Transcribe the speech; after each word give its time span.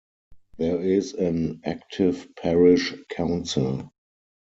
There 0.57 0.81
is 0.81 1.13
an 1.13 1.61
active 1.63 2.29
parish 2.35 2.91
council. 3.09 3.91